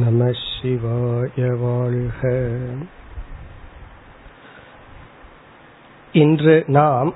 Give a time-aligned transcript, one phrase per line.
[0.00, 2.20] நம சிவாய வாழ்க
[6.14, 7.10] இன்று நாம்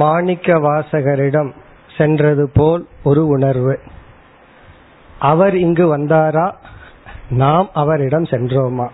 [0.00, 1.50] மாணிக்க வாசகரிடம்
[1.96, 3.74] சென்றது போல் ஒரு உணர்வு
[5.20, 6.46] அவர் இங்கு வந்தாரா
[7.34, 8.88] நாம் அவரிடம் சென்றோமா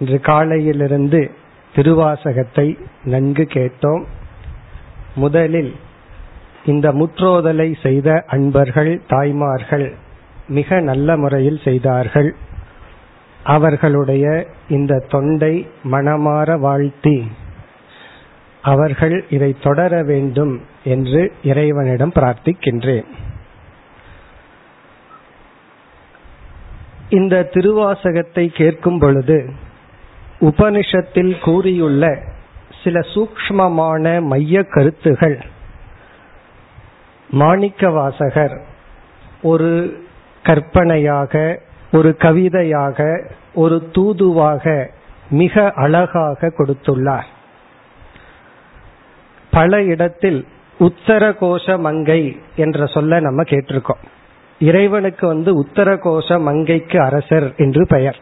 [0.00, 1.20] இன்று காலையிலிருந்து
[1.74, 2.66] திருவாசகத்தை
[3.04, 4.04] நன்கு கேட்டோம்
[5.14, 5.72] முதலில்
[6.64, 9.86] இந்த முற்றோதலை செய்த அன்பர்கள் தாய்மார்கள்
[10.48, 12.34] மிக நல்ல முறையில் செய்தார்கள்
[13.44, 14.46] அவர்களுடைய
[14.68, 15.68] இந்த தொண்டை
[15.84, 17.26] மனமாற வாழ்த்தி
[18.62, 20.60] அவர்கள் இதை தொடர வேண்டும்
[20.84, 21.32] என்று
[21.42, 23.08] இறைவனிடம் பிரார்த்திக்கின்றேன்
[27.08, 29.50] இந்த திருவாசகத்தை கேட்கும் பொழுது
[30.40, 32.18] உபனிஷத்தில் கூறியுள்ள
[32.82, 35.38] சில சூக்மமான மைய கருத்துகள்
[37.30, 38.64] மாணிக்க வாசகர்
[39.42, 40.00] ஒரு
[40.44, 41.34] கற்பனையாக
[41.92, 42.98] ஒரு கவிதையாக
[43.54, 44.64] ஒரு தூதுவாக
[45.30, 47.28] மிக அழகாக கொடுத்துள்ளார்
[49.52, 50.40] பல இடத்தில்
[50.80, 52.22] உத்தர கோஷ மங்கை
[52.56, 54.02] என்ற சொல்ல நம்ம கேட்டிருக்கோம்
[54.60, 58.18] இறைவனுக்கு வந்து உத்தர கோஷ மங்கைக்கு அரசர் என்று பெயர்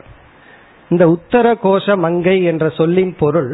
[0.90, 3.52] இந்த உத்தர கோஷ மங்கை என்ற சொல்லின் பொருள்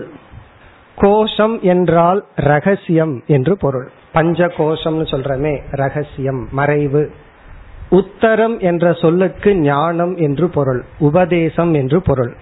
[0.99, 2.21] கோஷம் என்றால்
[2.45, 7.03] ரகசியம் என்று பொருள் பஞ்ச கோஷம்னு சொல்றமே ரகசியம் மறைவு
[7.93, 12.33] உத்தரம் என்ற சொல்லுக்கு ஞானம் என்று பொருள் உபதேசம் என்று பொருள்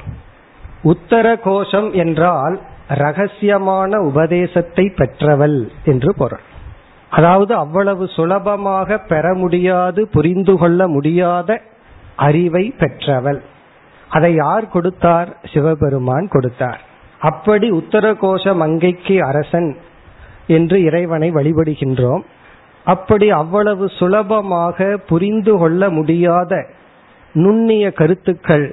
[0.83, 2.57] உத்தர கோஷம் என்றால்
[2.99, 5.59] ரகசியமான உபதேசத்தை பெற்றவள்
[5.85, 6.45] என்று பொருள்
[7.13, 11.51] அதாவது அவ்வளவு சுலபமாக பெற முடியாது புரிந்து கொள்ள முடியாத
[12.17, 13.41] அறிவை பெற்றவள்
[14.11, 16.81] அதை யார் கொடுத்தார் சிவபெருமான் கொடுத்தார்
[17.21, 19.71] அப்படி உத்தர கோஷ மங்கைக்கு அரசன்
[20.47, 22.25] என்று இறைவனை வழிபடுகின்றோம்
[22.87, 24.97] அப்படி அவ்வளவு சுலபமாக
[25.09, 26.55] புரிந்து கொள்ள முடியாத
[27.35, 28.67] நுண்ணிய கருத்துக்கள்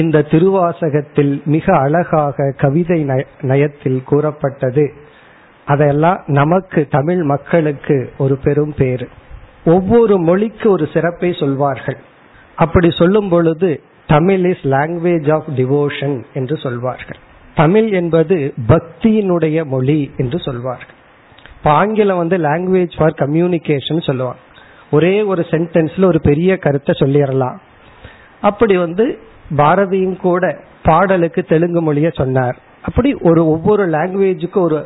[0.00, 3.00] இந்த திருவாசகத்தில் மிக அழகாக கவிதை
[3.42, 4.86] நயத்தில் கூறப்பட்டது
[5.66, 9.06] அதெல்லாம் நமக்கு தமிழ் மக்களுக்கு ஒரு பெரும் பேரு
[9.64, 11.98] ஒவ்வொரு மொழிக்கு ஒரு சிறப்பை சொல்வார்கள்
[12.58, 13.70] அப்படி சொல்லும் பொழுது
[14.08, 17.20] Tamil is language of devotion என்று சொல்வார்கள்
[17.54, 18.36] தமிழ் என்பது
[18.68, 20.98] பக்தியினுடைய மொழி என்று சொல்வார்கள்
[21.64, 24.40] இப்ப ஆங்கிலம் வந்து லாங்குவேஜ் ஃபார் கம்யூனிகேஷன் சொல்லுவாங்க
[24.92, 27.56] ஒரே ஒரு சென்டென்ஸ்ல ஒரு பெரிய கருத்தை சொல்லிடலாம்
[28.42, 29.04] அப்படி வந்து
[29.56, 30.42] பாரதியும் கூட
[30.84, 32.56] பாடலுக்கு தெலுங்கு மொழிய சொன்னார்
[32.82, 34.80] அப்படி ஒரு ஒவ்வொரு லாங்குவேஜுக்கும் ஒரு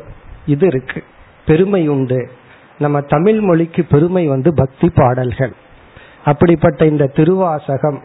[0.45, 1.01] இது இருக்கு
[1.47, 2.21] பெருமை உண்டு
[2.79, 5.53] நம்ம தமிழ் மொழிக்கு பெருமை வந்து பக்தி பாடல்கள்
[6.25, 7.99] அப்படிப்பட்ட இந்த திருவாசகம்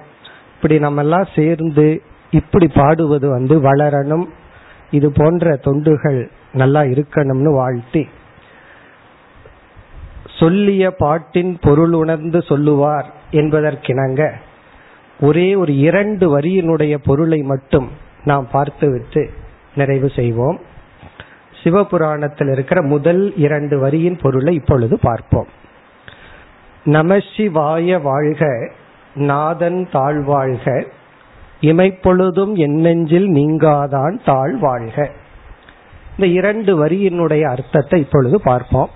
[0.55, 1.87] இப்படி நம்ம எல்லாம் சேர்ந்து
[2.33, 4.27] இப்படி பாடுவது வந்து வளரணும்
[4.93, 6.21] இது போன்ற தொண்டுகள்
[6.55, 8.05] நல்லா இருக்கணும்னு வாழ்த்தி
[10.39, 13.09] சொல்லிய பாட்டின் பொருள் உணர்ந்து சொல்லுவார்
[13.31, 14.23] என்பதற்கிணங்க
[15.21, 17.89] ஒரே ஒரு இரண்டு வரியினுடைய பொருளை மட்டும்
[18.25, 19.23] நாம் பார்த்துவிட்டு
[19.75, 20.59] நிறைவு செய்வோம்
[21.63, 25.51] சிவபுராணத்தில் இருக்கிற முதல் இரண்டு வரியின் பொருளை இப்பொழுது பார்ப்போம்
[26.87, 28.43] நமசிவாய வாழ்க
[29.25, 30.67] நாதன் தாழ்வாழ்க
[31.61, 34.97] இமைப்பொழுதும் என்னெஞ்சில் நீங்காதான் தாழ்வாழ்க
[36.17, 38.91] இந்த இரண்டு வரியினுடைய அர்த்தத்தை இப்பொழுது பார்ப்போம்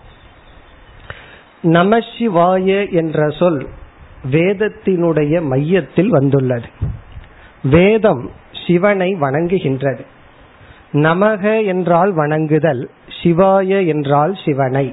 [1.65, 2.91] நமசிவாய
[2.91, 3.67] என்ற சொல்
[4.31, 6.69] வேதத்தினுடைய மையத்தில் வந்துள்ளது
[7.63, 8.31] வேதம்
[8.67, 10.05] சிவனை வணங்குகின்றது
[10.93, 12.83] நமக என்றால் வணங்குதல்
[13.23, 14.87] சிவாய என்றால் சிவனை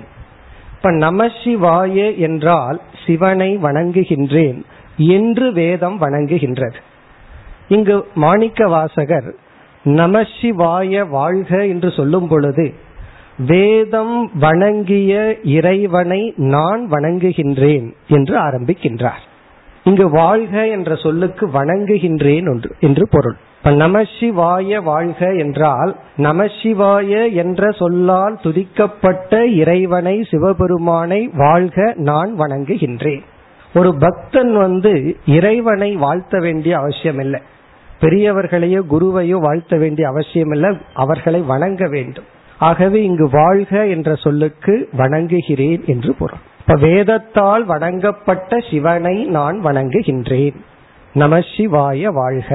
[0.71, 4.59] இப்ப நமசிவாய என்றால் சிவனை வணங்குகின்றேன்
[4.97, 6.79] என்று வேதம் வணங்குகின்றது
[7.67, 9.29] இங்கு மாணிக்க வாசகர்
[9.85, 12.65] நமசிவாய வாழ்க என்று சொல்லும் பொழுது
[13.39, 15.13] வேதம் வணங்கிய
[15.51, 16.21] இறைவனை
[16.35, 17.87] நான் வணங்குகின்றேன்
[18.07, 19.23] என்று ஆரம்பிக்கின்றார்
[19.85, 25.91] இங்கு வாழ்க என்ற சொல்லுக்கு வணங்குகின்றேன் ஒன்று என்று பொருள் இப்ப நமசிவாய வாழ்க என்றால்
[26.17, 27.11] நமசிவாய
[27.33, 31.93] என்ற சொல்லால் துதிக்கப்பட்ட இறைவனை சிவபெருமானை வாழ்க
[31.95, 33.23] நான் வணங்குகின்றேன்
[33.73, 34.93] ஒரு பக்தன் வந்து
[35.25, 37.41] இறைவனை வாழ்த்த வேண்டிய அவசியம் இல்லை
[38.01, 40.71] பெரியவர்களையோ குருவையோ வாழ்த்த வேண்டிய அவசியம் இல்லை
[40.93, 42.29] அவர்களை வணங்க வேண்டும்
[42.59, 50.57] ஆகவே இங்கு வாழ்க என்ற சொல்லுக்கு வணங்குகிறேன் என்று பொருள் இப்ப வேதத்தால் வணங்கப்பட்ட சிவனை நான் வணங்குகின்றேன்
[51.13, 52.49] நம சிவாய வாழ்க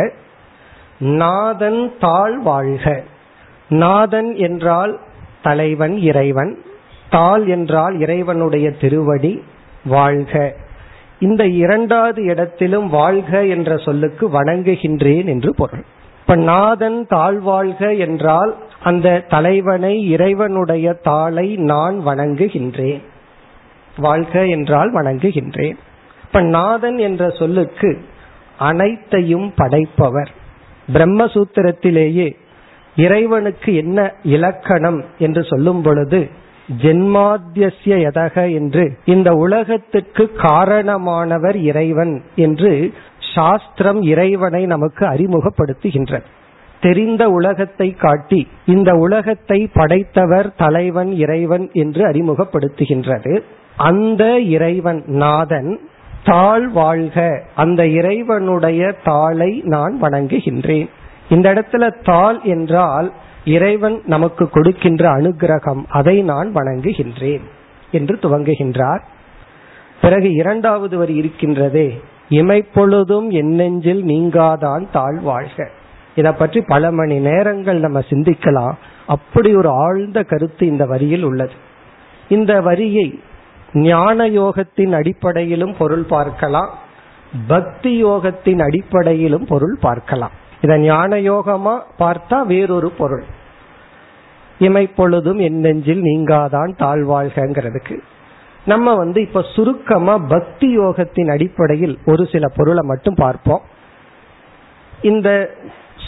[1.19, 2.87] நாதன் தாழ் வாழ்க
[3.71, 4.93] நாதன் என்றால்
[5.43, 6.53] தலைவன் இறைவன்
[7.11, 9.33] தாள் என்றால் இறைவனுடைய திருவடி
[9.85, 10.35] வாழ்க
[11.19, 15.85] இந்த இரண்டாவது இடத்திலும் வாழ்க என்ற சொல்லுக்கு வணங்குகின்றேன் என்று பொருள்
[16.19, 18.53] இப்ப நாதன் தாழ்வாழ்க என்றால்
[18.81, 23.03] அந்த தலைவனை இறைவனுடைய தாளை நான் வணங்குகின்றேன்
[23.97, 25.79] வாழ்க என்றால் வணங்குகின்றேன்
[26.25, 27.91] இப்ப நாதன் என்ற சொல்லுக்கு
[28.59, 30.31] அனைத்தையும் படைப்பவர்
[30.89, 32.29] பிரம்மசூத்திரத்திலேயே
[32.97, 33.99] இறைவனுக்கு என்ன
[34.27, 36.21] இலக்கணம் என்று சொல்லும் பொழுது
[36.83, 38.85] ஜென்மாத்தியசிய எதக என்று
[39.05, 42.15] இந்த உலகத்துக்கு காரணமானவர் இறைவன்
[42.37, 42.73] என்று
[43.35, 46.29] சாஸ்திரம் இறைவனை நமக்கு அறிமுகப்படுத்துகின்றது
[46.81, 48.41] தெரிந்த உலகத்தை காட்டி
[48.67, 53.35] இந்த உலகத்தை படைத்தவர் தலைவன் இறைவன் என்று அறிமுகப்படுத்துகின்றது
[53.77, 54.25] அந்த
[54.49, 55.71] இறைவன் நாதன்
[56.25, 57.19] தாழ் வாழ்க
[57.55, 60.89] அந்த இறைவனுடைய தாளை நான் வணங்குகின்றேன்
[61.29, 63.09] இந்த இடத்துல தாள் என்றால்
[63.45, 67.45] இறைவன் நமக்கு கொடுக்கின்ற அனுகிரகம் அதை நான் வணங்குகின்றேன்
[67.91, 69.03] என்று துவங்குகின்றார்
[70.01, 71.89] பிறகு இரண்டாவது வரி இருக்கின்றதே
[72.31, 75.69] இமைப்பொழுதும் என்னெஞ்சில் நீங்காதான் தாழ் வாழ்க
[76.21, 78.75] இதை பற்றி பல மணி நேரங்கள் நம்ம சிந்திக்கலாம்
[79.07, 81.57] அப்படி ஒரு ஆழ்ந்த கருத்து இந்த வரியில் உள்ளது
[82.29, 83.09] இந்த வரியை
[83.83, 86.71] ஞான யோகத்தின் அடிப்படையிலும் பொருள் பார்க்கலாம்
[87.49, 90.35] பக்தி யோகத்தின் அடிப்படையிலும் பொருள் பார்க்கலாம்
[90.61, 93.27] இத ஞான யோகமா பார்த்தா வேறொரு பொருள்
[94.61, 97.97] இமைப்பொழுதும் என் நெஞ்சில் நீங்காதான் தாழ்வாழ்கிறதுக்கு
[98.65, 103.63] நம்ம வந்து இப்ப சுருக்கமா பக்தி யோகத்தின் அடிப்படையில் ஒரு சில பொருளை மட்டும் பார்ப்போம்
[105.03, 105.29] இந்த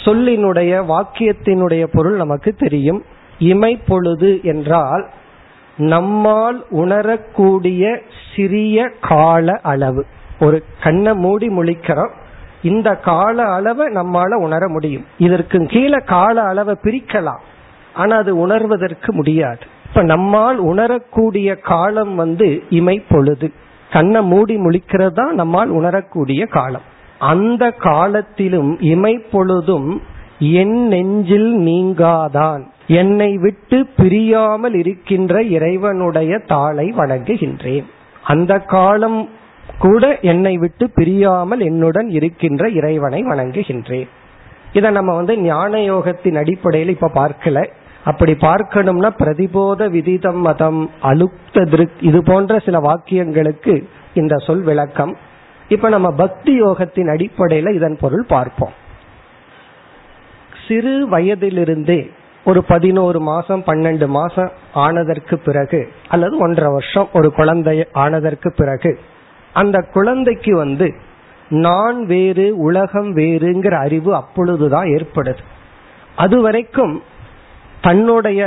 [0.04, 3.00] சொல்லினுடைய வாக்கியத்தினுடைய பொருள் நமக்கு தெரியும்
[3.44, 5.04] இமைப்பொழுது என்றால்
[5.78, 7.84] நம்மால் உணரக்கூடிய
[8.26, 8.78] சிறிய
[9.00, 10.02] கால அளவு
[10.40, 12.12] ஒரு கண்ணை மூடி முழிக்கிறோம்
[12.62, 17.42] இந்த கால அளவை நம்மால உணர முடியும் இதற்கு கீழே கால அளவை பிரிக்கலாம்
[17.94, 22.48] ஆனா அது உணர்வதற்கு முடியாது இப்ப நம்மால் உணரக்கூடிய காலம் வந்து
[22.70, 23.48] இமை பொழுது
[23.90, 26.86] கண்ணை மூடி முழிக்கிறது தான் நம்மால் உணரக்கூடிய காலம்
[27.22, 29.90] அந்த காலத்திலும் இமைப்பொழுதும்
[30.56, 32.62] என் நெஞ்சில் நீங்காதான்
[32.96, 37.86] என்னை விட்டு பிரியாமல் இருக்கின்ற இறைவனுடைய தாளை வணங்குகின்றேன்
[38.24, 39.20] அந்த காலம்
[39.78, 44.10] கூட என்னை விட்டு பிரியாமல் என்னுடன் இருக்கின்ற இறைவனை வணங்குகின்றேன்
[44.72, 47.60] இதை நம்ம வந்து ஞான யோகத்தின் அடிப்படையில் இப்ப பார்க்கல
[48.04, 50.80] அப்படி பார்க்கணும்னா பிரதிபோத விதிதம் மதம்
[51.02, 53.74] அலுப்த திருக் இது போன்ற சில வாக்கியங்களுக்கு
[54.14, 55.12] இந்த சொல் விளக்கம்
[55.72, 58.74] இப்ப நம்ம பக்தி யோகத்தின் அடிப்படையில இதன் பொருள் பார்ப்போம்
[60.66, 62.00] சிறு வயதிலிருந்தே
[62.46, 64.50] ஒரு பதினோரு மாசம் பன்னெண்டு மாசம்
[64.74, 65.80] ஆனதற்கு பிறகு
[66.08, 67.74] அல்லது ஒன்றரை வருஷம் ஒரு குழந்தை
[67.92, 68.92] ஆனதற்கு பிறகு
[69.52, 70.88] அந்த குழந்தைக்கு வந்து
[71.58, 75.42] நான் வேறு உலகம் வேறுங்கிற அறிவு அப்பொழுதுதான் ஏற்படுது
[76.16, 76.94] அது வரைக்கும்
[77.80, 78.40] தன்னுடைய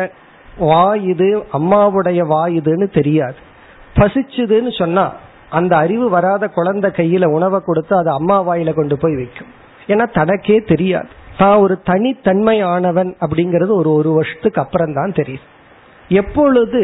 [0.66, 3.40] வாயுது அம்மாவுடைய வாயுதுன்னு தெரியாது
[3.96, 5.06] பசிச்சுதுன்னு சொன்னா
[5.52, 9.52] அந்த அறிவு வராத குழந்தை கையில உணவை கொடுத்து அது அம்மா வாயில கொண்டு போய் வைக்கும்
[9.88, 11.12] ஏன்னா தனக்கே தெரியாது
[11.38, 15.48] தான் ஒரு தனித்தன்மை ஆனவன் அப்படிங்கிறது ஒரு ஒரு வருஷத்துக்கு அப்புறம் தான் தெரியும்
[16.12, 16.81] எப்பொழுது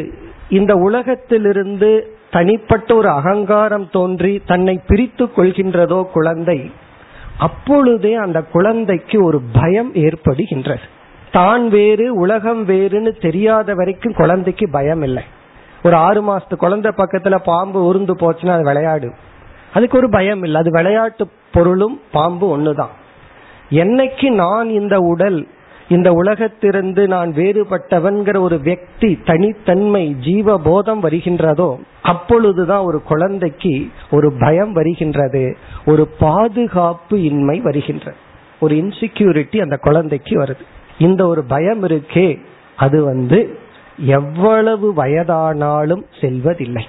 [0.50, 1.92] இந்த உலகத்திலிருந்து
[2.32, 6.60] தனிப்பட்ட ஒரு அகங்காரம் தோன்றி தன்னை பிரித்து கொள்கின்றதோ குழந்தை
[7.40, 10.86] அப்பொழுதே அந்த குழந்தைக்கு ஒரு பயம் ஏற்படுகின்றது
[11.32, 15.24] தான் வேறு உலகம் வேறுன்னு தெரியாத வரைக்கும் குழந்தைக்கு பயம் இல்லை
[15.84, 19.16] ஒரு ஆறு மாசத்து குழந்தை பக்கத்துல பாம்பு உருந்து போச்சுன்னா அது விளையாடும்
[19.74, 21.24] அதுக்கு ஒரு பயம் இல்லை அது விளையாட்டு
[21.52, 22.94] பொருளும் பாம்பு ஒண்ணுதான்
[23.76, 25.40] என்னைக்கு நான் இந்த உடல்
[25.88, 31.70] இந்த உலகத்திலிருந்து நான் வேறுபட்டவன்கிற ஒரு வக்தி தனித்தன்மை ஜீவ போதம் வருகின்றதோ
[32.04, 33.74] அப்பொழுதுதான் ஒரு குழந்தைக்கு
[34.12, 35.44] ஒரு பயம் வருகின்றது
[35.86, 38.20] ஒரு பாதுகாப்பு இன்மை வருகின்றது
[38.60, 40.64] ஒரு இன்செக்யூரிட்டி அந்த குழந்தைக்கு வருது
[40.98, 42.28] இந்த ஒரு பயம் இருக்கே
[42.78, 43.40] அது வந்து
[44.06, 46.86] எவ்வளவு வயதானாலும் செல்வதில்லை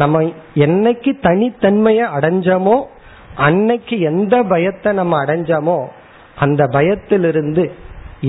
[0.00, 0.22] நம்ம
[0.54, 2.82] என்னைக்கு தனித்தன்மையை அடைஞ்சோமோ
[3.36, 5.78] அன்னைக்கு எந்த பயத்தை நம்ம அடைஞ்சோமோ
[6.36, 7.70] அந்த பயத்திலிருந்து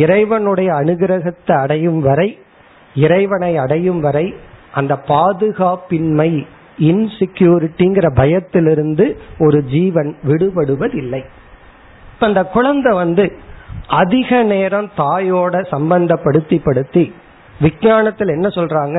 [0.00, 2.37] இறைவனுடைய அனுகிரகத்தை அடையும் வரை
[2.95, 4.33] இறைவனை அடையும் வரை
[4.71, 6.45] அந்த பாதுகாப்பின்மை
[6.77, 9.17] இன்செக்யூரிட்டிங்கிற பயத்திலிருந்து
[9.39, 11.21] ஒரு ஜீவன் விடுபடுவதில்லை
[12.19, 13.31] அந்த குழந்தை வந்து
[13.87, 17.13] அதிக நேரம் தாயோட சம்பந்தப்படுத்தி படுத்தி
[17.59, 18.97] விஞ்ஞானத்துல என்ன சொல்றாங்க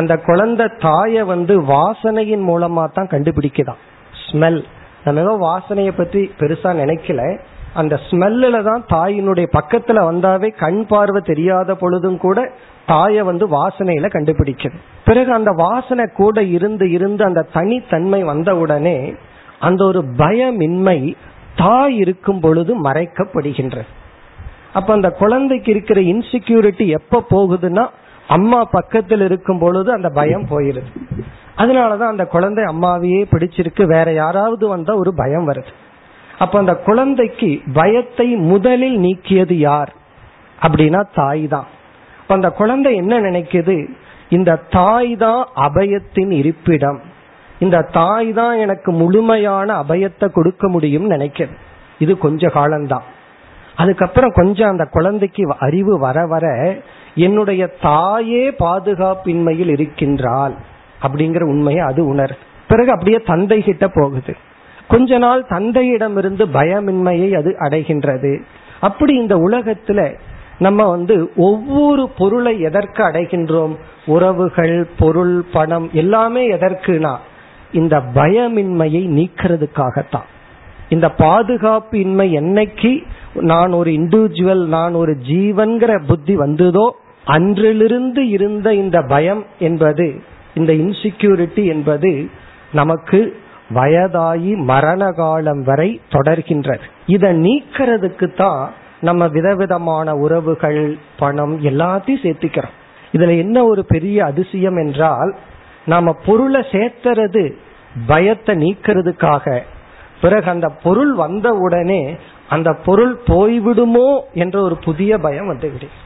[0.00, 3.82] அந்த குழந்தை தாய வந்து வாசனையின் மூலமா தான் கண்டுபிடிக்குதான்
[4.22, 4.60] ஸ்மெல்
[5.04, 7.22] நம்ம ஏதோ வாசனைய பத்தி பெருசா நினைக்கல
[7.74, 12.38] அந்த ஸ்மெல்லில் தான் தாயினுடைய பக்கத்துல வந்தாவே கண் பார்வை தெரியாத பொழுதும் கூட
[12.86, 14.78] தாயை வந்து வாசனையில கண்டுபிடிக்குது
[15.04, 18.98] பிறகு அந்த வாசனை கூட இருந்து இருந்து அந்த தனித்தன்மை வந்த உடனே
[19.58, 20.98] அந்த ஒரு பயமின்மை
[21.56, 23.90] தாய் இருக்கும் பொழுது மறைக்கப்படுகின்றது
[24.76, 27.84] அப்ப அந்த குழந்தைக்கு இருக்கிற இன்செக்யூரிட்டி எப்ப போகுதுன்னா
[28.28, 30.90] அம்மா பக்கத்தில் இருக்கும் பொழுது அந்த பயம் போயிருது
[31.56, 35.72] அதனாலதான் அந்த குழந்தை அம்மாவையே பிடிச்சிருக்கு வேற யாராவது வந்தா ஒரு பயம் வருது
[36.38, 39.92] அப்ப அந்த குழந்தைக்கு பயத்தை முதலில் நீக்கியது யார்
[40.58, 41.68] அப்படின்னா தாய் தான்
[42.20, 43.76] அப்ப அந்த குழந்தை என்ன நினைக்குது
[44.28, 46.98] இந்த தாய் தான் அபயத்தின் இருப்பிடம்
[47.60, 51.56] இந்த தாய் தான் எனக்கு முழுமையான அபயத்தை கொடுக்க முடியும் நினைக்கிறது
[51.98, 53.06] இது கொஞ்ச காலம்தான்
[53.76, 56.46] அதுக்கப்புறம் கொஞ்சம் அந்த குழந்தைக்கு அறிவு வர வர
[57.14, 60.54] என்னுடைய தாயே பாதுகாப்பின்மையில் இருக்கின்றாள்
[61.02, 62.34] அப்படிங்கிற உண்மையை அது உணர்
[62.68, 64.32] பிறகு அப்படியே தந்தை கிட்ட போகுது
[64.88, 68.32] கொஞ்ச நாள் தந்தையிடமிருந்து பயமின்மையை அது அடைகின்றது
[68.80, 70.00] அப்படி இந்த உலகத்துல
[70.58, 71.14] நம்ம வந்து
[71.36, 73.74] ஒவ்வொரு பொருளை எதற்கு அடைகின்றோம்
[74.06, 77.14] உறவுகள் பொருள் பணம் எல்லாமே எதற்குனா
[77.72, 80.28] இந்த பயமின்மையை நீக்கிறதுக்காகத்தான்
[80.90, 82.92] இந்த பாதுகாப்பு இன்மை என்னைக்கு
[83.44, 86.86] நான் ஒரு இண்டிவிஜுவல் நான் ஒரு ஜீவன்கிற புத்தி வந்ததோ
[87.26, 90.06] அன்றிலிருந்து இருந்த இந்த பயம் என்பது
[90.54, 92.12] இந்த இன்செக்யூரிட்டி என்பது
[92.72, 93.18] நமக்கு
[93.70, 96.84] வயதாகி மரண காலம் வரை தொடர்கின்றது
[97.06, 98.62] இதை நீக்கிறதுக்கு தான்
[99.00, 100.82] நம்ம விதவிதமான உறவுகள்
[101.18, 102.76] பணம் எல்லாத்தையும் சேர்த்துக்கிறோம்
[103.14, 105.30] இதுல என்ன ஒரு பெரிய அதிசயம் என்றால்
[105.86, 107.42] நாம பொருளை சேர்த்துறது
[108.06, 109.46] பயத்தை நீக்கிறதுக்காக
[110.20, 112.02] பிறகு அந்த பொருள் வந்த உடனே
[112.48, 114.08] அந்த பொருள் போய்விடுமோ
[114.34, 115.96] என்ற ஒரு புதிய பயம் வந்துவிடும்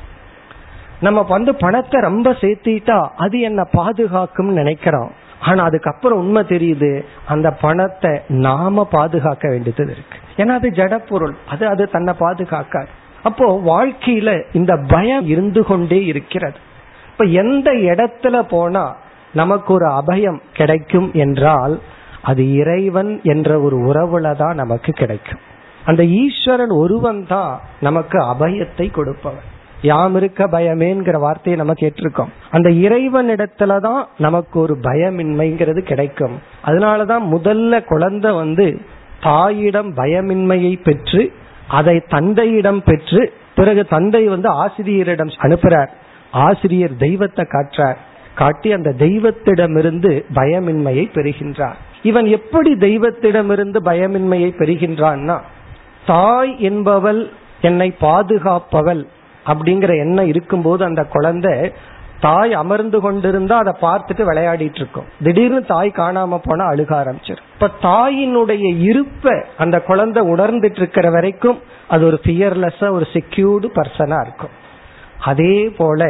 [1.01, 5.11] நம்ம வந்து பணத்தை ரொம்ப சேர்த்திட்டா அது என்ன பாதுகாக்கும் நினைக்கிறோம்
[5.41, 6.91] ஆனா அதுக்கப்புறம் உண்மை தெரியுது
[7.27, 8.11] அந்த பணத்தை
[8.39, 12.91] நாம பாதுகாக்க வேண்டியது இருக்கு ஏன்னா அது ஜட பொருள் அது அது தன்னை பாதுகாக்காது
[13.23, 16.59] அப்போ வாழ்க்கையில இந்த பயம் இருந்து கொண்டே இருக்கிறது
[17.09, 18.85] இப்ப எந்த இடத்துல போனா
[19.35, 21.75] நமக்கு ஒரு அபயம் கிடைக்கும் என்றால்
[22.25, 25.41] அது இறைவன் என்ற ஒரு உறவுல தான் நமக்கு கிடைக்கும்
[25.83, 27.53] அந்த ஈஸ்வரன் ஒருவன் தான்
[27.81, 29.49] நமக்கு அபயத்தை கொடுப்பவன்
[29.83, 36.35] யாம் இருக்க பயமேங்கிற வார்த்தையை நம்ம கேட்டிருக்கோம் அந்த இறைவன் இடத்துல தான் நமக்கு ஒரு பயமின்மைங்கிறது கிடைக்கும்
[36.65, 38.67] அதனாலதான் முதல்ல குழந்தை வந்து
[39.23, 41.23] தாயிடம் பயமின்மையை பெற்று
[41.71, 43.23] அதை தந்தையிடம் பெற்று
[43.55, 45.91] பிறகு தந்தை வந்து ஆசிரியரிடம் அனுப்புறார்
[46.43, 47.99] ஆசிரியர் தெய்வத்தை காட்டுறார்
[48.35, 55.37] காட்டி அந்த தெய்வத்திடமிருந்து பயமின்மையை பெறுகின்றார் இவன் எப்படி தெய்வத்திடமிருந்து பயமின்மையை பெறுகின்றான்னா
[56.07, 57.23] தாய் என்பவள்
[57.61, 59.03] என்னை பாதுகாப்பவள்
[59.47, 61.55] அப்படிங்கிற எண்ணம் இருக்கும்போது அந்த குழந்தை
[62.21, 68.67] தாய் அமர்ந்து கொண்டிருந்தா அதை பார்த்துட்டு விளையாடிட்டு இருக்கும் திடீர்னு தாய் காணாம போனா அழுக ஆரம்பிச்சிடும் இப்ப தாயினுடைய
[68.89, 71.59] இருப்ப அந்த குழந்தை உணர்ந்துட்டு இருக்கிற வரைக்கும்
[71.89, 74.55] அது ஒரு ஃபியர்லெஸ்ஸா ஒரு செக்யூர்டு பர்சனா இருக்கும்
[75.25, 76.03] அதே போல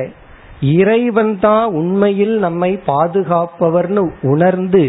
[0.63, 4.03] இறைவன் தான் உண்மையில் நம்மை பாதுகாப்பவர்னு
[4.23, 4.89] உணர்ந்து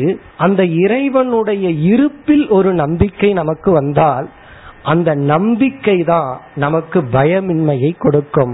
[0.37, 4.27] அந்த இறைவனுடைய இருப்பில் ஒரு நம்பிக்கை நமக்கு வந்தால்
[4.83, 6.39] அந்த நம்பிக்கை தான்
[6.55, 8.53] நமக்கு பயமின்மையை கொடுக்கும்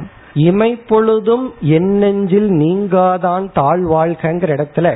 [0.39, 1.45] இமைப்பொழுதும்
[1.59, 4.87] என் நெஞ்சில் நீங்காதான் தாழ்வாழ்கிற இடத்துல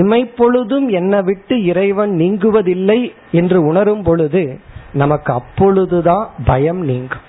[0.00, 3.12] இமைப்பொழுதும் என்னை விட்டு இறைவன் நீங்குவதில்லை
[3.30, 4.58] என்று உணரும் பொழுது
[4.92, 7.26] நமக்கு அப்பொழுதுதான் பயம் நீங்கும்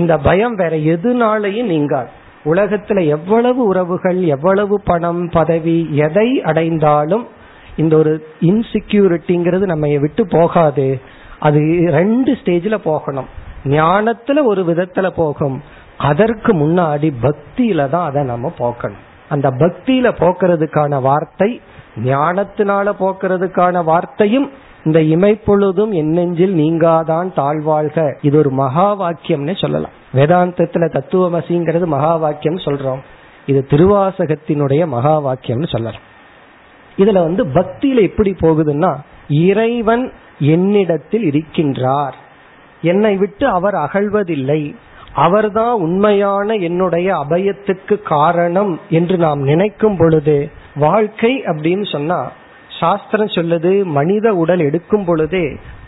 [0.00, 2.12] இந்த பயம் வேற எதுனாலையும் நீங்காது
[2.46, 7.24] உலகத்துல எவ்வளவு உறவுகள் எவ்வளவு பணம் பதவி எதை அடைந்தாலும்
[7.76, 8.12] இந்த ஒரு
[8.50, 10.86] இன்செக்யூரிட்டிங்கிறது நம்ம விட்டு போகாது
[11.38, 11.60] அது
[11.90, 13.28] ரெண்டு ஸ்டேஜ்ல போகணும்
[13.70, 15.56] ஞானத்துல ஒரு விதத்துல போகும்
[16.00, 19.02] அதற்கு முன்னாடி பக்தியில தான் அதை நம்ம போக்கணும்
[19.28, 21.50] அந்த பக்தியில போக்குறதுக்கான வார்த்தை
[22.04, 24.48] ஞானத்தினால போக்குறதுக்கான வார்த்தையும்
[24.86, 33.00] இந்த இமைப்பொழுதும் என்னெஞ்சில் நீங்காதான் தாழ்வாழ்க இது ஒரு மகா வாக்கியம்னு சொல்லலாம் வேதாந்தத்துல தத்துவமசிங்கிறது மகா வாக்கியம் சொல்றோம்
[33.46, 36.04] இது திருவாசகத்தினுடைய மகா வாக்கியம்னு சொல்லலாம்
[36.98, 38.92] இதுல வந்து பக்தியில எப்படி போகுதுன்னா
[39.46, 40.04] இறைவன்
[40.52, 42.16] என்னிடத்தில் இருக்கின்றார்
[42.82, 44.60] என்னை விட்டு அவர் அகழ்வதில்லை
[45.14, 50.36] அவர்தான் உண்மையான என்னுடைய அபயத்துக்கு காரணம் என்று நாம் நினைக்கும் பொழுது
[50.76, 52.18] வாழ்க்கை அப்படின்னு சொன்னா
[52.78, 55.46] சாஸ்திரம் சொல்லுது மனித உடல் எடுக்கும் பொழுதே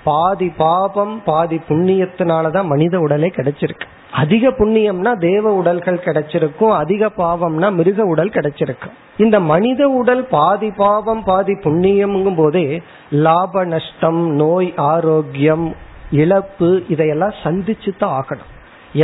[0.05, 3.87] பாதி பாபம் பாதி புண்ணியத்தினாலதான் மனித உடலே கிடைச்சிருக்கு
[4.15, 11.23] அதிக புண்ணியம்னா தேவ உடல்கள் கிடைச்சிருக்கும் அதிக பாவம்னா மிருக உடல் கிடைச்சிருக்கும் இந்த மனித உடல் பாதி பாவம்
[11.23, 12.65] பாதி புண்ணியம்ங்கும் போதே
[13.19, 15.67] லாப நஷ்டம் நோய் ஆரோக்கியம்
[16.19, 18.53] இழப்பு இதையெல்லாம் சந்திச்சு தான் ஆகணும்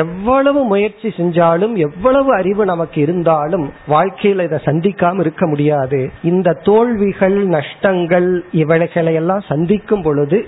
[0.00, 6.11] எவ்வளவு முயற்சி செஞ்சாலும் எவ்வளவு அறிவு நமக்கு இருந்தாலும் வாழ்க்கையில இதை சந்திக்காம இருக்க முடியாது
[6.23, 8.45] இந்த தோல்விகள் நஷ்டங்கள்
[8.53, 10.49] இவைகளையெல்லாம் சந்திக்கும் பொழுது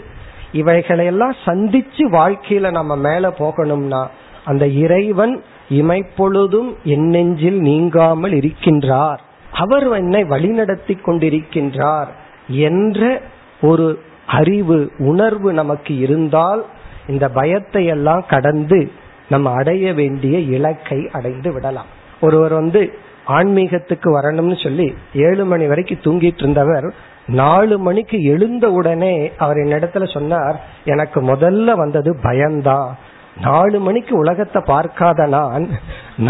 [0.52, 4.06] இவைகளையெல்லாம் சந்திச்சு வாழ்க்கையில நம்ம மேல போகணும்னா
[4.44, 5.42] அந்த இறைவன்
[5.70, 9.20] இமைப்பொழுதும் என்னெஞ்சில் நீங்காமல் இருக்கின்றார்
[9.52, 12.08] அவர் என்னை வழிநடத்தி கொண்டிருக்கின்றார்
[12.48, 13.20] என்ற
[13.60, 13.98] ஒரு
[14.26, 14.92] அறிவு
[14.98, 16.64] உணர்வு நமக்கு இருந்தால்
[17.06, 18.90] இந்த பயத்தை எல்லாம் கடந்து
[19.28, 21.90] நம்ம அடைய வேண்டிய இலக்கை அடைந்து விடலாம்
[22.20, 22.82] ஒருவர் வந்து
[23.28, 24.88] ஆன்மீகத்துக்கு வரணும்னு சொல்லி
[25.22, 26.86] ஏழு மணி வரைக்கும் தூங்கிட்டு இருந்தவர்
[27.36, 29.14] நாலு மணிக்கு எழுந்த உடனே
[29.38, 30.56] அவர் என்னிடத்துல சொன்னார்
[30.84, 32.90] எனக்கு முதல்ல வந்தது பயம்தான்
[33.40, 35.64] நாலு மணிக்கு உலகத்தை பார்க்காத நான்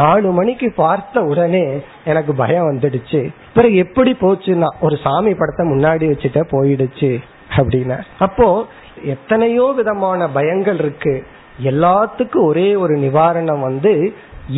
[0.00, 1.65] நாலு மணிக்கு பார்த்த உடனே
[2.05, 3.21] எனக்கு பயம் வந்துடுச்சு
[3.55, 7.13] பிறகு எப்படி போச்சுன்னா ஒரு சாமி படத்தை முன்னாடி வச்சுட்டே போயிடுச்சு
[7.57, 8.49] அப்படின்னு அப்போ
[9.05, 11.15] எத்தனையோ விதமான பயங்கள் இருக்கு
[11.65, 13.93] எல்லாத்துக்கும் ஒரே ஒரு நிவாரணம் வந்து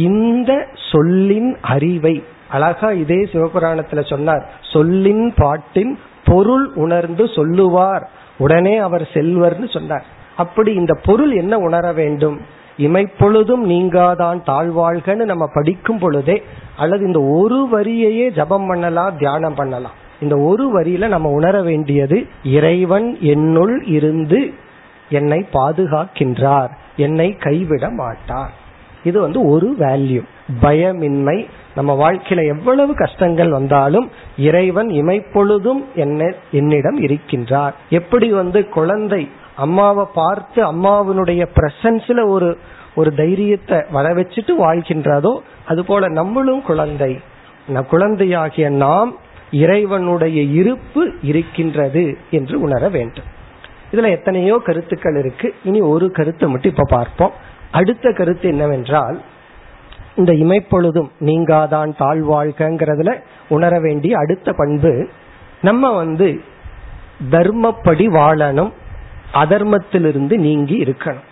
[0.00, 0.52] இந்த
[0.90, 2.14] சொல்லின் அறிவை
[2.48, 5.98] அழகா இதே சிவபுராணத்துல சொன்னார் சொல்லின் பாட்டின்
[6.24, 8.08] பொருள் உணர்ந்து சொல்லுவார்
[8.38, 10.06] உடனே அவர் செல்வர்னு சொன்னார்
[10.36, 12.38] அப்படி இந்த பொருள் என்ன உணர வேண்டும்
[12.78, 16.42] இமைப்பொழுதும் நீங்காதான் தாழ்வாழ்கன்னு நம்ம படிக்கும் பொழுதே
[16.76, 22.26] அல்லது இந்த ஒரு வரியையே ஜபம் பண்ணலாம் தியானம் பண்ணலாம் இந்த ஒரு வரியில நம்ம உணர வேண்டியது
[22.42, 24.40] இறைவன் என்னுள் இருந்து
[25.10, 26.72] என்னை பாதுகாக்கின்றார்
[26.98, 28.54] என்னை கைவிட மாட்டார்
[29.04, 30.22] இது வந்து ஒரு வேல்யூ
[30.62, 31.38] பயமின்மை
[31.74, 34.06] நம்ம வாழ்க்கையில எவ்வளவு கஷ்டங்கள் வந்தாலும்
[34.40, 39.22] இறைவன் இமைப்பொழுதும் என்ன என்னிடம் இருக்கின்றார் எப்படி வந்து குழந்தை
[39.56, 42.48] அம்மாவை பார்த்து அம்மாவினுடைய பிரசன்ஸ்ல ஒரு
[42.94, 45.32] ஒரு தைரியத்தை வர வச்சுட்டு வாழ்கின்றதோ
[45.64, 47.12] அது போல நம்மளும் குழந்தை
[47.88, 49.10] குழந்தையாகிய நாம்
[49.58, 52.04] இறைவனுடைய இருப்பு இருக்கின்றது
[52.30, 53.28] என்று உணர வேண்டும்
[53.92, 57.34] இதுல எத்தனையோ கருத்துக்கள் இருக்கு இனி ஒரு கருத்தை மட்டும் இப்ப பார்ப்போம்
[57.70, 59.16] அடுத்த கருத்து என்னவென்றால்
[60.16, 63.10] இந்த இமைப்பொழுதும் நீங்காதான் தாழ்வாழ்கங்கிறதுல
[63.48, 64.92] உணர வேண்டிய அடுத்த பண்பு
[65.60, 66.28] நம்ம வந்து
[67.30, 68.72] தர்மப்படி வாழணும்
[69.32, 71.26] அதர்மத்திலிருந்து நீங்கி இருக்கணும்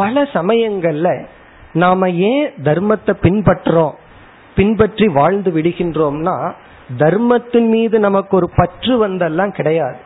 [0.00, 1.08] பல சமயங்கள்ல
[1.72, 3.94] நாம ஏன் தர்மத்தை பின்பற்றோம்
[4.56, 6.36] பின்பற்றி வாழ்ந்து விடுகின்றோம்னா
[6.96, 9.98] தர்மத்தின் மீது நமக்கு ஒரு பற்று வந்தெல்லாம் கிடையாது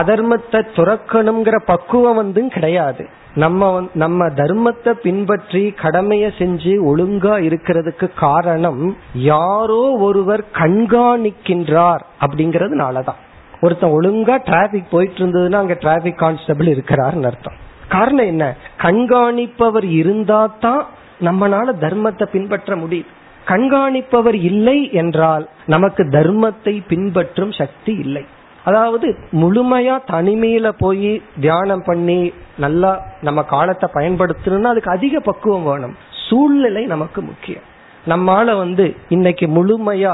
[0.00, 3.04] அதர்மத்தை துறக்கணுங்கிற பக்குவம் வந்து கிடையாது
[3.34, 3.62] நம்ம
[3.94, 8.82] நம்ம தர்மத்தை பின்பற்றி கடமைய செஞ்சு ஒழுங்கா இருக்கிறதுக்கு காரணம்
[9.28, 13.20] யாரோ ஒருவர் கண்காணிக்கின்றார் அப்படிங்கறதுனாலதான்
[13.60, 17.58] ஒருத்தன் ஒழுங்கா டிராபிக் போயிட்டு இருந்ததுன்னா அங்க டிராபிக் கான்ஸ்டபிள் இருக்கிறாருன்னு அர்த்தம்
[17.88, 18.44] காரணம் என்ன
[18.82, 20.82] கண்காணிப்பவர் இருந்தா தான்
[21.20, 23.12] நம்மளால தர்மத்தை பின்பற்ற முடியும்
[23.46, 28.24] கண்காணிப்பவர் இல்லை என்றால் நமக்கு தர்மத்தை பின்பற்றும் சக்தி இல்லை
[28.68, 29.08] அதாவது
[29.32, 31.10] முழுமையா தனிமையில போய்
[31.40, 32.20] தியானம் பண்ணி
[32.58, 32.92] நல்லா
[33.20, 35.94] நம்ம காலத்தை பயன்படுத்தணும்னா அதுக்கு அதிக பக்குவம் வேணும்
[36.24, 37.66] சூழ்நிலை நமக்கு முக்கியம்
[38.04, 40.14] நம்மால வந்து இன்னைக்கு முழுமையா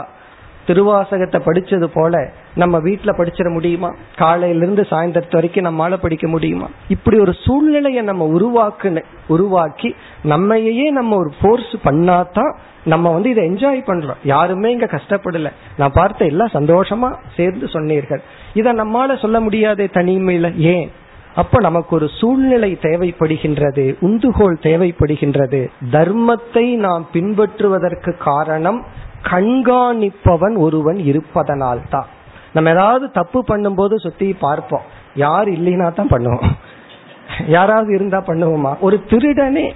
[0.66, 2.14] திருவாசகத்தை படிச்சது போல
[2.54, 3.90] நம்ம வீட்டுல படிச்சிட முடியுமா
[4.16, 9.02] காலையிலிருந்து சாயந்தரத்து வரைக்கும் நம்மளால படிக்க முடியுமா இப்படி ஒரு சூழ்நிலையை நம்ம உருவாக்குன
[9.26, 9.90] உருவாக்கி
[10.24, 12.52] நம்மையே நம்ம ஒரு ஃபோர்ஸ் பண்ணாதான்
[12.84, 15.50] நம்ம வந்து இதை என்ஜாய் பண்றோம் யாருமே இங்க கஷ்டப்படல
[15.76, 18.22] நான் பார்த்த எல்லாம் சந்தோஷமா சேர்ந்து சொன்னீர்கள்
[18.54, 20.90] இதை நம்மால சொல்ல முடியாதே தனிமையில ஏன்
[21.34, 25.60] அப்ப நமக்கு ஒரு சூழ்நிலை தேவைப்படுகின்றது உந்துகோல் தேவைப்படுகின்றது
[25.90, 28.78] தர்மத்தை நாம் பின்பற்றுவதற்கு காரணம்
[29.30, 32.08] கண்காணிப்பவன் ஒருவன் இருப்பதனால் தான்
[32.52, 34.84] நம்ம ஏதாவது தப்பு பண்ணும்போது சுத்தி பார்ப்போம்
[35.16, 36.52] யார் இல்லைன்னா தான் பண்ணுவோம்
[37.48, 39.66] யாராவது இருந்தா பண்ணுவோமா ஒரு திருடனே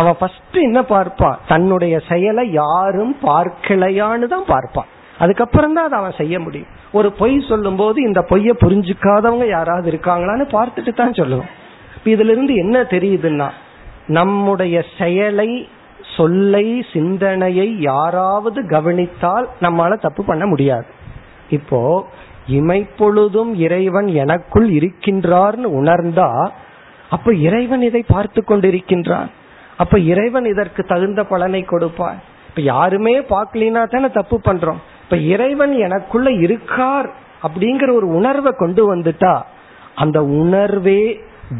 [0.00, 4.88] அவன் ஃபர்ஸ்ட் என்ன பார்ப்பான் தன்னுடைய செயலை யாரும் பார்க்கலையான்னு தான் பார்ப்பான்
[5.18, 10.46] அதுக்கப்புறம் தான் அதை அவன் செய்ய முடியும் ஒரு பொய் சொல்லும் போது இந்த பொய்ய புரிஞ்சுக்காதவங்க யாராவது இருக்காங்களான்னு
[10.52, 11.50] பார்த்துட்டு தான் சொல்லுவோம்
[12.06, 13.48] இதுல இருந்து என்ன தெரியுதுன்னா
[14.08, 15.50] நம்முடைய செயலை
[16.18, 20.88] சொல்லை சிந்தனையை யாராவது கவனித்தால் நம்மால தப்பு பண்ண முடியாது
[21.50, 21.80] இப்போ
[22.52, 26.28] இமைப்பொழுதும் இறைவன் எனக்குள் இருக்கின்றார்னு உணர்ந்தா
[27.10, 29.30] அப்ப இறைவன் இதை பார்த்து கொண்டிருக்கின்றான்
[29.78, 36.28] அப்ப இறைவன் இதற்கு தகுந்த பலனை கொடுப்பான் இப்ப யாருமே பார்க்கலினா தானே தப்பு பண்றோம் இப்ப இறைவன் எனக்குள்ள
[36.44, 37.08] இருக்கார்
[37.42, 39.34] அப்படிங்கிற ஒரு உணர்வை கொண்டு வந்துட்டா
[39.94, 41.00] அந்த உணர்வே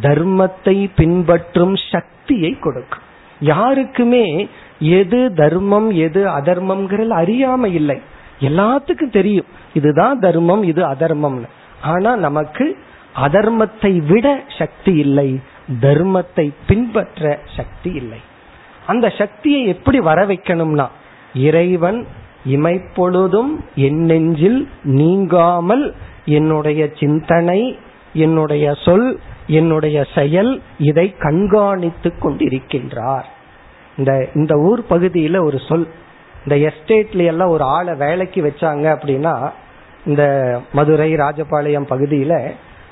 [0.03, 3.05] தர்மத்தை பின்பற்றும் சக்தியை கொடுக்கும்
[3.41, 4.25] யாருக்குமே
[4.99, 7.99] எது தர்மம் எது அதர்மம்ங்கிறது அறியாம இல்லை
[8.41, 9.49] எல்லாத்துக்கும் தெரியும்
[9.73, 11.49] இதுதான் தர்மம் இது அதர்மம்னு
[11.83, 12.67] ஆனா நமக்கு
[13.19, 14.27] அதர்மத்தை விட
[14.59, 15.29] சக்தி இல்லை
[15.81, 17.23] தர்மத்தை பின்பற்ற
[17.57, 18.21] சக்தி இல்லை
[18.87, 20.87] அந்த சக்தியை எப்படி வர வைக்கணும்னா
[21.47, 21.99] இறைவன்
[22.47, 23.51] இமைப்பொழுதும்
[23.79, 24.61] என் நெஞ்சில்
[24.93, 25.85] நீங்காமல்
[26.31, 27.61] என்னுடைய சிந்தனை
[28.15, 29.09] என்னுடைய சொல்
[29.49, 30.53] என்னுடைய செயல்
[30.81, 33.27] இதை கண்காணித்து கொண்டிருக்கின்றார்
[33.99, 35.87] இந்த இந்த ஊர் பகுதியில ஒரு சொல்
[36.45, 39.35] இந்த எஸ்டேட்ல எல்லாம் ஒரு ஆளை வேலைக்கு வச்சாங்க அப்படின்னா
[40.07, 40.25] இந்த
[40.73, 42.35] மதுரை ராஜபாளையம் பகுதியில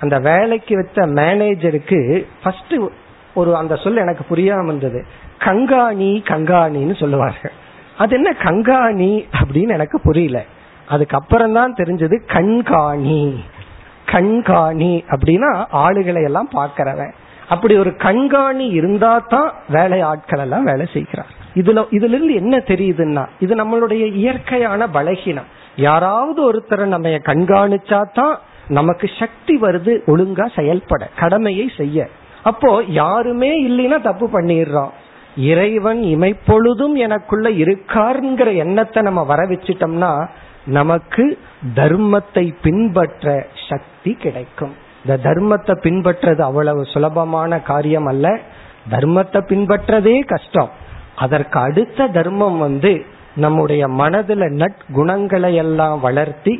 [0.00, 2.00] அந்த வேலைக்கு வச்ச மேனேஜருக்கு
[2.42, 2.74] ஃபர்ஸ்ட்
[3.34, 5.00] ஒரு அந்த சொல் எனக்கு புரியாம இருந்தது
[5.44, 7.54] கங்காணி கங்காணின்னு சொல்லுவார்கள்
[7.98, 10.38] அது என்ன கங்காணி அப்படின்னு எனக்கு புரியல
[10.88, 13.22] அதுக்கப்புறம் தான் தெரிஞ்சது கண்காணி
[14.06, 15.50] கண்காணி அப்படின்னா
[15.80, 17.14] ஆளுகளை எல்லாம் பாக்கிறவன்
[17.48, 23.24] அப்படி ஒரு கண்காணி இருந்தா தான் வேலை ஆட்கள் எல்லாம் வேலை செய்கிறார் இதுல இதுல இருந்து என்ன தெரியுதுன்னா
[23.40, 25.50] இது நம்மளுடைய இயற்கையான பலகீனம்
[25.78, 28.34] யாராவது ஒருத்தரை நம்ம கண்காணிச்சா தான்
[28.70, 32.06] நமக்கு சக்தி வருது ஒழுங்கா செயல்பட கடமையை செய்ய
[32.44, 32.70] அப்போ
[32.94, 34.92] யாருமே இல்லைன்னா தப்பு பண்ணிடுறோம்
[35.46, 40.10] இறைவன் இமைப்பொழுதும் எனக்குள்ள இருக்காருங்கிற எண்ணத்தை நம்ம வர வச்சிட்டோம்னா
[40.66, 41.24] நமக்கு
[41.76, 43.26] தர்மத்தை பின்பற்ற
[43.68, 44.74] சக்தி கிடைக்கும்
[45.04, 48.26] இந்த தர்மத்தை பின்பற்றது அவ்வளவு சுலபமான காரியம் அல்ல
[48.90, 50.72] தர்மத்தை பின்பற்றதே கஷ்டம்
[51.16, 52.92] அதற்கு அடுத்த தர்மம் வந்து
[53.36, 56.54] நம்முடைய மனதுல நட்குணங்களை எல்லாம் வளர்த்தி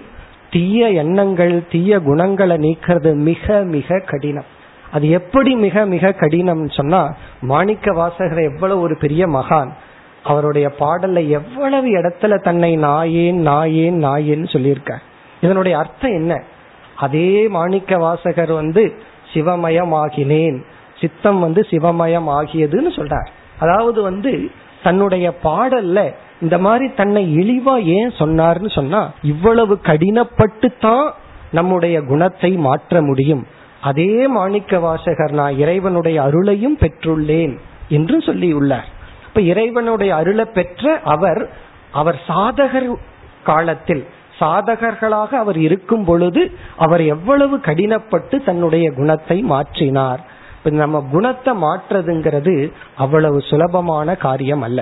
[0.51, 4.51] தீய எண்ணங்கள் தீய குணங்களை நீக்கிறது மிக மிக கடினம்
[4.93, 7.01] அது எப்படி மிக மிக கடினம் சொன்னா
[7.41, 9.71] மாணிக்க வாசகர் எவ்வளவு ஒரு பெரிய மகான்
[10.27, 14.95] அவருடைய பாடல்ல எவ்வளவு இடத்துல தன்னை நாயேன் நாயேன் நாயேன்னு சொல்லியிருக்க
[15.43, 16.35] இதனுடைய அர்த்தம் என்ன
[16.97, 18.85] அதே மாணிக்க வாசகர் வந்து
[19.33, 20.59] சிவமயமாகினேன்
[20.99, 23.31] சித்தம் வந்து சிவமயம் ஆகியதுன்னு சொல்றார்
[23.59, 24.33] அதாவது வந்து
[24.83, 25.99] தன்னுடைய பாடல்ல
[26.41, 29.03] இந்த மாதிரி தன்னை இழிவா ஏன் சொன்னார்னு சொன்னா
[29.25, 31.07] இவ்வளவு கடினப்பட்டு தான்
[31.53, 33.45] நம்முடைய குணத்தை மாற்ற முடியும்
[33.83, 37.55] அதே மாணிக்க வாசகர் நான் இறைவனுடைய அருளையும் பெற்றுள்ளேன்
[37.89, 38.89] என்று சொல்லியுள்ளார்
[39.37, 41.41] அப்ப இறைவனுடைய அருளை பெற்ற அவர்
[41.93, 42.87] அவர் சாதகர்
[43.45, 44.01] காலத்தில்
[44.39, 46.43] சாதகர்களாக அவர் இருக்கும் பொழுது
[46.77, 50.23] அவர் எவ்வளவு கடினப்பட்டு தன்னுடைய குணத்தை மாற்றினார்
[50.79, 52.55] நம்ம குணத்தை மாற்றுறதுங்கிறது
[52.97, 54.82] அவ்வளவு சுலபமான காரியம் அல்ல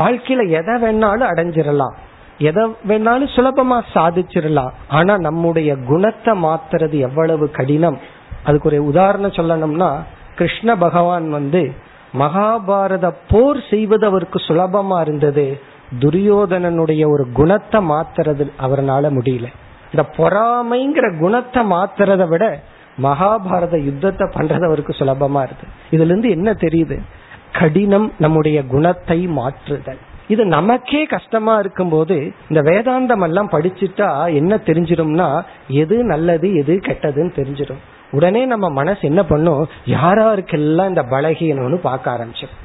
[0.00, 1.94] வாழ்க்கையில எதை வேணாலும் அடைஞ்சிடலாம்
[2.40, 8.00] எதை வேணாலும் சுலபமா சாதிச்சிடலாம் ஆனா நம்முடைய குணத்தை மாத்துறது எவ்வளவு கடினம்
[8.44, 9.92] அதுக்கு ஒரு உதாரணம் சொல்லணும்னா
[10.34, 11.64] கிருஷ்ண பகவான் வந்து
[12.14, 15.58] மகாபாரத போர் செய்வது அவருக்கு சுலபமா இருந்தது
[15.98, 19.48] துரியோதனனுடைய ஒரு குணத்தை மாத்துறது அவரால் முடியல
[19.92, 22.44] இந்த பொறாமைங்கிற குணத்தை மாத்துறத விட
[23.02, 27.00] மகாபாரத யுத்தத்தை பண்றது அவருக்கு சுலபமா இருக்கு இதுல இருந்து என்ன தெரியுது
[27.52, 30.00] கடினம் நம்முடைய குணத்தை மாற்றுதல்
[30.26, 32.32] இது நமக்கே கஷ்டமா இருக்கும்போது
[32.48, 35.28] இந்த வேதாந்தம் எல்லாம் படிச்சுட்டா என்ன தெரிஞ்சிடும்னா
[35.68, 37.82] எது நல்லது எது கெட்டதுன்னு தெரிஞ்சிடும்
[38.14, 39.62] உடனே நம்ம மனசு என்ன பண்ணும்
[39.94, 42.60] யாராருக்கெல்லாம் இந்த பலகீனம்னு பார்க்க ஆரம்பிச்சிடும்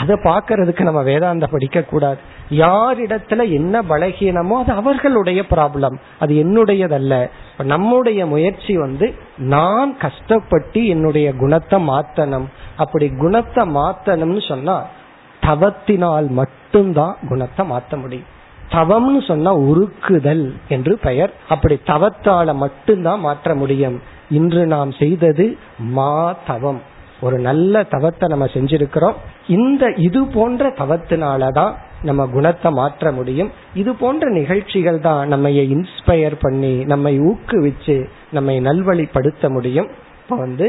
[0.00, 2.20] அதை பார்க்கறதுக்கு நம்ம வேதாந்த படிக்க கூடாது
[2.58, 7.14] யாரிடத்துல என்ன பலகீனமோ அது அவர்களுடைய ப்ராப்ளம் அது என்னுடையதல்ல
[7.64, 9.06] நம்முடைய முயற்சி வந்து
[9.52, 12.46] நான் கஷ்டப்பட்டு என்னுடைய குணத்தை மாத்தணும்
[12.76, 14.76] அப்படி குணத்தை மாத்தணும்னு சொன்னா
[15.42, 18.30] தவத்தினால் மட்டும்தான் குணத்தை மாத்த முடியும்
[18.72, 23.96] தவம்னு சொன்னா உருக்குதல் என்று பெயர் அப்படி தவத்தால மட்டும்தான் மாற்ற முடியும்
[24.28, 25.56] இன்று நாம் செய்தது
[25.78, 26.36] மா
[26.46, 26.80] தவம்
[27.20, 29.14] ஒரு நல்ல தவத்தை நம்ம செஞ்சிருக்கிறோம்
[29.46, 31.74] இந்த இது போன்ற தவத்தினாலதான்
[32.02, 38.06] நம்ம குணத்தை மாற்ற முடியும் இது போன்ற நிகழ்ச்சிகள் தான் நம்ம இன்ஸ்பயர் பண்ணி நம்மை ஊக்குவிச்சு
[38.30, 39.90] நம்மை நல்வழிப்படுத்த முடியும்
[40.22, 40.69] இப்போ வந்து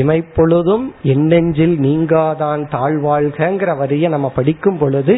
[0.00, 5.18] இமைப்பொழுதும் எண்ணெஞ்சில் நீங்காதான் தாழ்வாழ்கிற வரியை நம்ம படிக்கும் பொழுது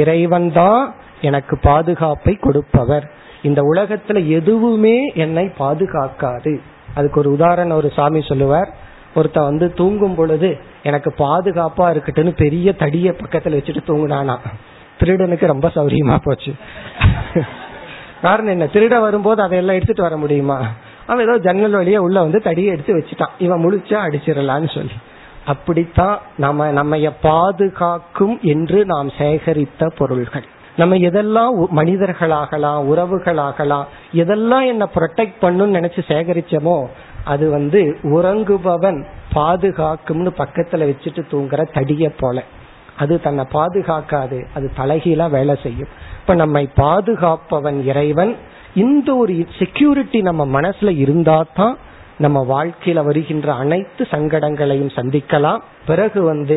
[0.00, 0.92] இறைவன்தான்
[1.20, 3.10] எனக்கு பாதுகாப்பை கொடுப்பவர்
[3.42, 6.54] இந்த உலகத்துல எதுவுமே என்னை பாதுகாக்காது
[6.94, 8.70] அதுக்கு ஒரு உதாரணம் ஒரு சாமி சொல்லுவார்
[9.14, 10.58] ஒருத்த வந்து தூங்கும் பொழுது
[10.82, 14.36] எனக்கு பாதுகாப்பா இருக்கட்டும்னு பெரிய தடிய பக்கத்துல வச்சுட்டு தூங்குனானா
[14.98, 16.52] திருடனுக்கு ரொம்ப சௌரியமா போச்சு
[18.20, 20.58] காரணம் என்ன திருட வரும்போது அதையெல்லாம் எடுத்துட்டு வர முடியுமா
[21.06, 24.96] அவன் ஏதோ ஜன்னல் வழியா உள்ள வந்து தடியை எடுத்து வச்சுட்டான் இவன் முழிச்சா அடிச்சிடலான்னு சொல்லி
[25.44, 30.46] அப்படித்தான் நம்ம நம்ம பாதுகாக்கும் என்று நாம் சேகரித்த பொருள்கள்
[30.76, 33.88] நம்ம எதெல்லாம் மனிதர்களாகலாம் உறவுகளாகலாம்
[34.14, 36.78] எதெல்லாம் என்ன ப்ரொடெக்ட் பண்ணுன்னு நினைச்சு சேகரிச்சமோ
[37.24, 37.80] அது வந்து
[38.12, 39.00] உறங்குபவன்
[39.34, 42.38] பாதுகாக்கும்னு பக்கத்துல வச்சுட்டு தூங்குற தடிய போல
[42.96, 48.32] அது தன்னை பாதுகாக்காது அது தலைகீழா வேலை செய்யும் இப்ப நம்மை பாதுகாப்பவன் இறைவன்
[48.74, 51.74] இந்த ஒரு செக்யூரிட்டி நம்ம மனசுல இருந்தா தான்
[52.18, 56.57] நம்ம வாழ்க்கையில வருகின்ற அனைத்து சங்கடங்களையும் சந்திக்கலாம் பிறகு வந்து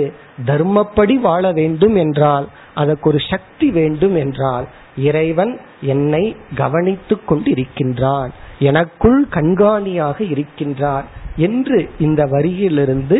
[0.45, 2.45] தர்மப்படி வாழ வேண்டும் என்றால்
[2.75, 4.65] அதற்கு ஒரு சக்தி வேண்டும் என்றால்
[5.03, 5.53] இறைவன்
[5.85, 6.23] என்னை
[6.55, 8.31] கவனித்துக் கொண்டிருக்கின்றான்
[8.59, 11.07] எனக்குள் கண்காணியாக இருக்கின்றார்
[11.37, 13.17] என்று இந்த வரியிலிருந்து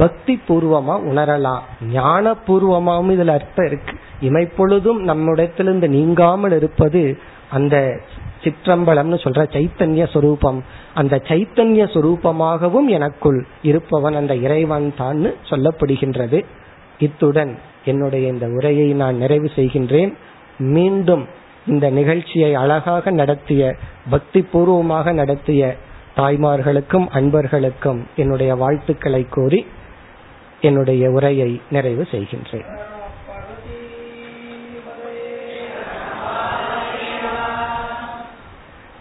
[0.00, 1.64] பக்தி பூர்வமா உணரலாம்
[1.90, 3.94] ஞான இதில் இதுல அர்த்தம் இருக்கு
[4.20, 7.02] இமைப்பொழுதும் நம்முடையத்திலிருந்து நீங்காமல் இருப்பது
[7.50, 7.76] அந்த
[8.44, 10.60] சிற்றம்பலம்னு சொல்ற சைத்தன்ய சொரூபம்
[10.94, 16.38] அந்த சைத்தன்ய சொரூபமாகவும் எனக்குள் இருப்பவன் அந்த இறைவன் தான் சொல்லப்படுகின்றது
[17.00, 17.52] இத்துடன்
[17.84, 20.12] என்னுடைய இந்த உரையை நான் நிறைவு செய்கின்றேன்
[20.58, 21.28] மீண்டும்
[21.66, 23.76] இந்த நிகழ்ச்சியை அழகாக நடத்திய
[24.10, 25.76] பக்தி பூர்வமாக நடத்திய
[26.16, 29.66] தாய்மார்களுக்கும் அன்பர்களுக்கும் என்னுடைய வாழ்த்துக்களை கூறி
[30.60, 32.68] என்னுடைய உரையை நிறைவு செய்கின்றேன்